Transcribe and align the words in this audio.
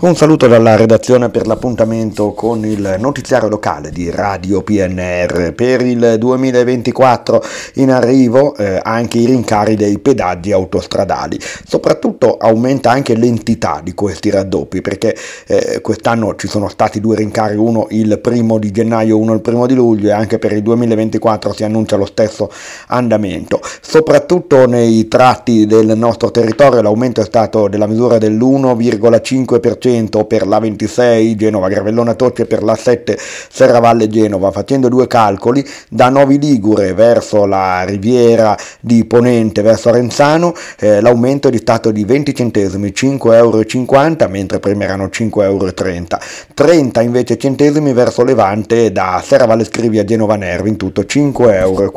Un 0.00 0.14
saluto 0.14 0.46
dalla 0.46 0.76
redazione 0.76 1.28
per 1.28 1.48
l'appuntamento 1.48 2.30
con 2.30 2.64
il 2.64 2.98
notiziario 3.00 3.48
locale 3.48 3.90
di 3.90 4.10
Radio 4.10 4.62
PNR 4.62 5.52
per 5.54 5.80
il 5.84 6.14
2024 6.20 7.42
in 7.74 7.90
arrivo 7.90 8.54
eh, 8.54 8.78
anche 8.80 9.18
i 9.18 9.26
rincari 9.26 9.74
dei 9.74 9.98
pedaggi 9.98 10.52
autostradali. 10.52 11.36
Soprattutto 11.40 12.36
aumenta 12.36 12.92
anche 12.92 13.16
l'entità 13.16 13.80
di 13.82 13.92
questi 13.94 14.30
raddoppi 14.30 14.82
perché 14.82 15.16
eh, 15.48 15.80
quest'anno 15.80 16.36
ci 16.36 16.46
sono 16.46 16.68
stati 16.68 17.00
due 17.00 17.16
rincari, 17.16 17.56
uno 17.56 17.88
il 17.90 18.20
primo 18.20 18.60
di 18.60 18.70
gennaio, 18.70 19.18
uno 19.18 19.32
il 19.34 19.40
primo 19.40 19.66
di 19.66 19.74
luglio 19.74 20.10
e 20.10 20.12
anche 20.12 20.38
per 20.38 20.52
il 20.52 20.62
2024 20.62 21.52
si 21.52 21.64
annuncia 21.64 21.96
lo 21.96 22.06
stesso 22.06 22.48
andamento. 22.86 23.60
Soprattutto 23.80 24.68
nei 24.68 25.08
tratti 25.08 25.66
del 25.66 25.98
nostro 25.98 26.30
territorio 26.30 26.82
l'aumento 26.82 27.20
è 27.20 27.24
stato 27.24 27.66
della 27.66 27.88
misura 27.88 28.18
dell'1,5% 28.18 29.86
100 29.88 30.24
per 30.26 30.46
la 30.46 30.58
26 30.58 31.34
Genova 31.34 31.68
Gravellona 31.68 32.14
Tocce 32.14 32.44
per 32.44 32.62
la 32.62 32.74
7 32.74 33.18
Serravalle 33.18 34.08
Genova. 34.08 34.50
Facendo 34.50 34.88
due 34.88 35.06
calcoli 35.06 35.66
da 35.88 36.10
Novi 36.10 36.38
Ligure 36.38 36.92
verso 36.92 37.46
la 37.46 37.84
riviera 37.84 38.56
di 38.80 39.04
Ponente 39.06 39.62
verso 39.62 39.90
Renzano 39.90 40.54
eh, 40.78 41.00
l'aumento 41.00 41.48
è 41.48 41.50
di 41.50 41.58
stato 41.58 41.90
di 41.90 42.04
20 42.04 42.34
centesimi 42.34 42.92
5,50 42.94 43.34
euro 43.34 44.28
mentre 44.28 44.58
prima 44.58 44.84
erano 44.84 45.06
5,30 45.06 45.42
euro 45.42 45.72
30 46.54 47.00
invece 47.00 47.38
centesimi 47.38 47.92
verso 47.92 48.24
Levante 48.24 48.92
da 48.92 49.22
Serravalle 49.24 49.64
Scrivia 49.64 50.02
a 50.02 50.04
Genova 50.04 50.36
Nervi 50.36 50.68
in 50.68 50.76
tutto 50.76 51.02
5,40 51.02 51.52
euro 51.54 51.92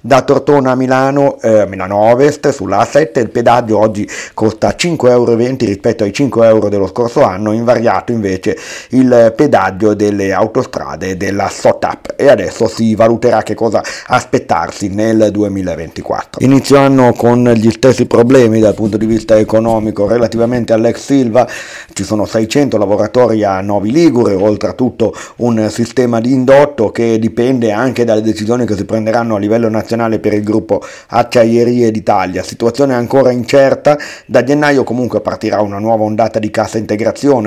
da 0.00 0.22
Tortona 0.22 0.72
a 0.72 0.74
Milano 0.76 1.40
eh, 1.40 1.66
Milano 1.66 1.96
Ovest 1.96 2.50
sulla 2.50 2.82
A7 2.82 3.18
il 3.20 3.30
pedaggio 3.30 3.78
oggi 3.78 4.08
costa 4.34 4.74
5,20 4.76 5.10
euro 5.10 5.34
rispetto 5.34 6.04
ai 6.04 6.12
5 6.12 6.46
euro 6.46 6.68
dello 6.68 6.86
scorso 6.86 6.99
scorso 7.00 7.22
anno 7.22 7.52
invariato 7.52 8.12
invece 8.12 8.58
il 8.90 9.32
pedaggio 9.34 9.94
delle 9.94 10.32
autostrade 10.32 11.16
della 11.16 11.48
SOTAP. 11.48 12.14
E 12.16 12.28
adesso 12.28 12.68
si 12.68 12.94
valuterà 12.94 13.42
che 13.42 13.54
cosa 13.54 13.82
aspettarsi 14.06 14.88
nel 14.88 15.28
2024. 15.30 16.44
Inizio 16.44 16.76
anno 16.76 17.14
con 17.14 17.50
gli 17.54 17.70
stessi 17.70 18.04
problemi 18.04 18.60
dal 18.60 18.74
punto 18.74 18.98
di 18.98 19.06
vista 19.06 19.38
economico. 19.38 20.06
Relativamente 20.06 20.74
all'ex 20.74 20.98
Silva, 21.00 21.48
ci 21.94 22.04
sono 22.04 22.26
600 22.26 22.76
lavoratori 22.76 23.44
a 23.44 23.60
Novi 23.62 23.90
Ligure, 23.90 24.34
oltretutto 24.34 25.14
un 25.36 25.68
sistema 25.70 26.20
di 26.20 26.32
indotto 26.32 26.90
che 26.90 27.18
dipende 27.18 27.72
anche 27.72 28.04
dalle 28.04 28.20
decisioni 28.20 28.66
che 28.66 28.76
si 28.76 28.84
prenderanno 28.84 29.36
a 29.36 29.38
livello 29.38 29.68
nazionale 29.70 30.18
per 30.18 30.34
il 30.34 30.42
gruppo 30.42 30.82
Acciaierie 31.08 31.90
d'Italia, 31.90 32.42
situazione 32.42 32.94
ancora 32.94 33.30
incerta, 33.30 33.98
da 34.26 34.44
gennaio 34.44 34.84
comunque 34.84 35.20
partirà 35.20 35.60
una 35.62 35.78
nuova 35.78 36.04
ondata 36.04 36.38
di 36.38 36.50
cassa 36.50 36.76
integrazione 36.76 36.88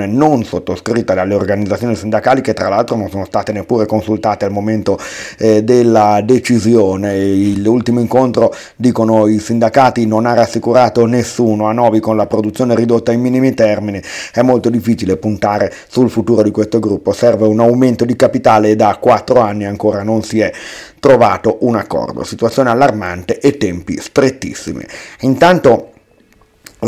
non 0.06 0.44
sottoscritta 0.44 1.14
dalle 1.14 1.34
organizzazioni 1.34 1.94
sindacali 1.94 2.40
che 2.40 2.54
tra 2.54 2.68
l'altro 2.68 2.96
non 2.96 3.08
sono 3.08 3.24
state 3.24 3.52
neppure 3.52 3.86
consultate 3.86 4.44
al 4.44 4.50
momento 4.50 4.98
eh, 5.38 5.62
della 5.62 6.20
decisione. 6.24 7.54
L'ultimo 7.56 8.00
incontro, 8.00 8.54
dicono 8.76 9.26
i 9.26 9.38
sindacati, 9.38 10.06
non 10.06 10.26
ha 10.26 10.34
rassicurato 10.34 11.06
nessuno 11.06 11.66
a 11.66 11.72
Novi 11.72 12.00
con 12.00 12.16
la 12.16 12.26
produzione 12.26 12.74
ridotta 12.74 13.12
in 13.12 13.20
minimi 13.20 13.54
termini. 13.54 14.00
È 14.32 14.42
molto 14.42 14.70
difficile 14.70 15.16
puntare 15.16 15.72
sul 15.88 16.10
futuro 16.10 16.42
di 16.42 16.50
questo 16.50 16.78
gruppo, 16.78 17.12
serve 17.12 17.46
un 17.46 17.60
aumento 17.60 18.04
di 18.04 18.16
capitale 18.16 18.70
e 18.70 18.76
da 18.76 18.96
quattro 19.00 19.40
anni 19.40 19.64
ancora 19.64 20.02
non 20.02 20.22
si 20.22 20.40
è 20.40 20.52
trovato 21.00 21.58
un 21.60 21.76
accordo. 21.76 22.24
Situazione 22.24 22.70
allarmante 22.70 23.38
e 23.38 23.56
tempi 23.56 23.98
strettissimi. 23.98 24.84
Intanto 25.20 25.93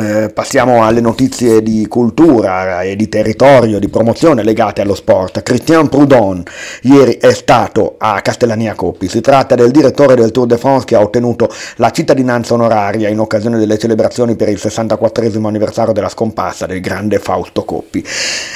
eh, 0.00 0.30
passiamo 0.30 0.84
alle 0.84 1.00
notizie 1.00 1.62
di 1.62 1.86
cultura 1.88 2.82
e 2.82 2.96
di 2.96 3.08
territorio, 3.08 3.78
di 3.78 3.88
promozione 3.88 4.42
legate 4.42 4.80
allo 4.80 4.94
sport. 4.94 5.42
Christian 5.42 5.88
Proudhon 5.88 6.42
ieri 6.82 7.18
è 7.18 7.32
stato 7.32 7.94
a 7.98 8.20
Castellania 8.20 8.74
Coppi. 8.74 9.08
Si 9.08 9.20
tratta 9.20 9.54
del 9.54 9.70
direttore 9.70 10.14
del 10.14 10.30
Tour 10.30 10.46
de 10.46 10.58
France 10.58 10.84
che 10.84 10.96
ha 10.96 11.00
ottenuto 11.00 11.48
la 11.76 11.90
cittadinanza 11.90 12.54
onoraria 12.54 13.08
in 13.08 13.18
occasione 13.18 13.58
delle 13.58 13.78
celebrazioni 13.78 14.36
per 14.36 14.48
il 14.48 14.58
64 14.58 15.46
anniversario 15.46 15.92
della 15.92 16.08
scomparsa 16.08 16.66
del 16.66 16.80
grande 16.80 17.18
Fausto 17.18 17.64
Coppi. 17.64 18.04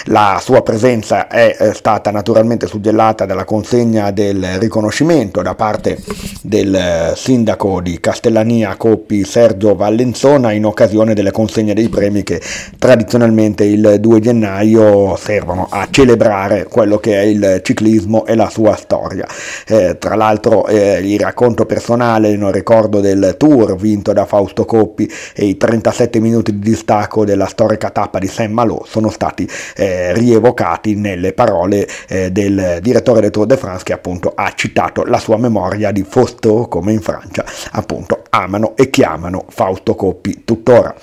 La 0.06 0.38
sua 0.42 0.62
presenza 0.62 1.28
è 1.28 1.72
stata 1.74 2.10
naturalmente 2.10 2.66
suggellata 2.66 3.26
dalla 3.26 3.44
consegna 3.44 4.10
del 4.10 4.58
riconoscimento 4.58 5.42
da 5.42 5.54
parte 5.54 5.98
del 6.42 6.74
eh, 6.74 7.12
sindaco 7.16 7.80
di 7.80 8.00
Castellania 8.00 8.76
Coppi 8.76 9.24
Sergio 9.24 9.74
Vallenzona 9.74 10.52
in 10.52 10.64
occasione 10.64 11.12
delle 11.14 11.30
consegna 11.30 11.74
dei 11.74 11.88
premi 11.88 12.22
che 12.22 12.40
tradizionalmente 12.78 13.64
il 13.64 13.96
2 14.00 14.20
gennaio 14.20 15.16
servono 15.16 15.68
a 15.70 15.86
celebrare 15.90 16.64
quello 16.64 16.98
che 16.98 17.20
è 17.20 17.24
il 17.24 17.60
ciclismo 17.62 18.24
e 18.24 18.34
la 18.34 18.48
sua 18.48 18.76
storia. 18.76 19.26
Eh, 19.66 19.98
tra 19.98 20.14
l'altro 20.14 20.66
eh, 20.66 21.00
il 21.02 21.20
racconto 21.20 21.66
personale 21.66 22.30
in 22.30 22.50
ricordo 22.50 23.00
del 23.00 23.34
tour 23.36 23.76
vinto 23.76 24.12
da 24.12 24.24
Fausto 24.24 24.64
Coppi 24.64 25.10
e 25.34 25.44
i 25.44 25.56
37 25.56 26.20
minuti 26.20 26.58
di 26.58 26.70
distacco 26.70 27.24
della 27.24 27.46
storica 27.46 27.90
tappa 27.90 28.18
di 28.18 28.28
Saint 28.28 28.52
Malo 28.52 28.84
sono 28.86 29.10
stati 29.10 29.48
eh, 29.76 29.89
rievocati 30.12 30.94
nelle 30.94 31.32
parole 31.32 31.86
eh, 32.08 32.30
del 32.30 32.78
direttore 32.80 33.20
del 33.20 33.30
Tour 33.30 33.46
de 33.46 33.56
France 33.56 33.84
che 33.84 33.92
appunto 33.92 34.32
ha 34.34 34.52
citato 34.54 35.04
la 35.04 35.18
sua 35.18 35.36
memoria 35.36 35.90
di 35.90 36.04
Fausto 36.04 36.66
come 36.68 36.92
in 36.92 37.00
Francia 37.00 37.44
appunto 37.72 38.22
amano 38.30 38.76
e 38.76 38.90
chiamano 38.90 39.44
Fausto 39.48 39.94
Coppi 39.94 40.42
tuttora 40.44 40.94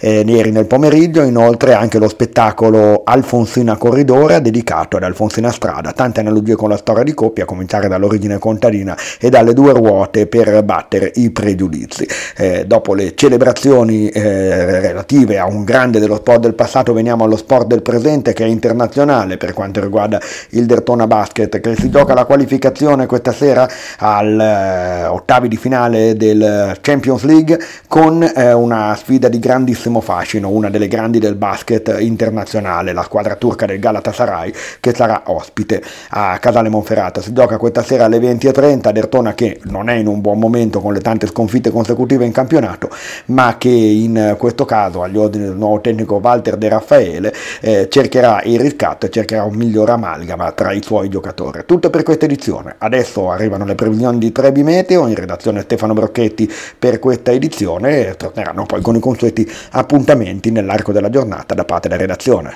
eh, 0.00 0.20
ieri 0.26 0.52
nel 0.52 0.66
pomeriggio, 0.66 1.22
inoltre 1.22 1.74
anche 1.74 1.98
lo 1.98 2.08
spettacolo 2.08 3.02
Alfonsina 3.04 3.76
Corridore 3.76 4.40
dedicato 4.40 4.96
ad 4.96 5.02
Alfonsina 5.02 5.50
Strada, 5.50 5.92
tante 5.92 6.20
analogie 6.20 6.54
con 6.54 6.68
la 6.68 6.76
storia 6.76 7.02
di 7.02 7.14
coppia, 7.14 7.42
a 7.42 7.46
cominciare 7.46 7.88
dall'origine 7.88 8.38
contadina 8.38 8.96
e 9.18 9.28
dalle 9.28 9.54
due 9.54 9.72
ruote 9.72 10.26
per 10.26 10.62
battere 10.62 11.10
i 11.16 11.30
pregiudizi. 11.30 12.06
Eh, 12.36 12.64
dopo 12.66 12.94
le 12.94 13.14
celebrazioni 13.16 14.08
eh, 14.08 14.80
relative 14.80 15.38
a 15.38 15.46
un 15.46 15.64
grande 15.64 15.98
dello 15.98 16.16
sport 16.16 16.40
del 16.40 16.54
passato, 16.54 16.92
veniamo 16.92 17.24
allo 17.24 17.36
sport 17.36 17.66
del 17.66 17.82
presente 17.82 18.32
che 18.32 18.44
è 18.44 18.48
internazionale 18.48 19.36
per 19.36 19.52
quanto 19.52 19.80
riguarda 19.80 20.20
il 20.50 20.66
Dertona 20.66 21.06
Basket, 21.08 21.60
che 21.60 21.74
si 21.74 21.90
gioca 21.90 22.14
la 22.14 22.24
qualificazione 22.24 23.06
questa 23.06 23.32
sera 23.32 23.68
al 23.98 24.38
eh, 24.38 25.06
ottavi 25.06 25.48
di 25.48 25.56
finale 25.56 26.16
del 26.16 26.76
Champions 26.80 27.24
League 27.24 27.58
con 27.88 28.22
eh, 28.22 28.52
una 28.52 28.94
sfida 28.94 29.28
di 29.28 29.38
grandissimo 29.38 29.87
grandissimo 29.88 30.00
fascino, 30.00 30.50
una 30.50 30.70
delle 30.70 30.88
grandi 30.88 31.18
del 31.18 31.34
basket 31.34 31.96
internazionale, 31.98 32.92
la 32.92 33.02
squadra 33.02 33.34
turca 33.36 33.66
del 33.66 33.78
Galatasaray, 33.78 34.52
che 34.80 34.94
sarà 34.94 35.22
ospite 35.26 35.82
a 36.10 36.38
Casale 36.38 36.68
Monferrata. 36.68 37.20
Si 37.20 37.32
gioca 37.32 37.56
questa 37.56 37.82
sera 37.82 38.04
alle 38.04 38.18
20.30, 38.18 38.90
Dertona 38.90 39.34
che 39.34 39.60
non 39.64 39.88
è 39.88 39.94
in 39.94 40.06
un 40.06 40.20
buon 40.20 40.38
momento 40.38 40.80
con 40.80 40.92
le 40.92 41.00
tante 41.00 41.26
sconfitte 41.26 41.70
consecutive 41.70 42.24
in 42.24 42.32
campionato, 42.32 42.90
ma 43.26 43.56
che 43.58 43.68
in 43.68 44.36
questo 44.38 44.64
caso 44.64 45.02
agli 45.02 45.16
ordini 45.16 45.44
del 45.44 45.56
nuovo 45.56 45.80
tecnico 45.80 46.20
Walter 46.22 46.56
De 46.56 46.68
Raffaele 46.68 47.34
eh, 47.60 47.88
cercherà 47.90 48.42
il 48.42 48.60
riscatto 48.60 49.06
e 49.06 49.10
cercherà 49.10 49.44
un 49.44 49.54
miglior 49.54 49.90
amalgama 49.90 50.52
tra 50.52 50.72
i 50.72 50.82
suoi 50.82 51.08
giocatori. 51.08 51.62
Tutto 51.64 51.90
per 51.90 52.02
questa 52.02 52.26
edizione. 52.26 52.74
Adesso 52.78 53.30
arrivano 53.30 53.64
le 53.64 53.74
previsioni 53.74 54.18
di 54.18 54.32
Trebi 54.32 54.62
Meteo, 54.62 55.06
in 55.06 55.14
redazione 55.14 55.62
Stefano 55.62 55.94
Brocchetti 55.94 56.50
per 56.78 56.98
questa 56.98 57.32
edizione 57.32 58.14
torneranno 58.16 58.66
poi 58.66 58.80
con 58.82 58.96
i 58.96 59.00
consueti 59.00 59.48
appuntamenti 59.78 60.50
nell'arco 60.50 60.92
della 60.92 61.10
giornata 61.10 61.54
da 61.54 61.64
parte 61.64 61.88
della 61.88 62.00
redazione. 62.00 62.46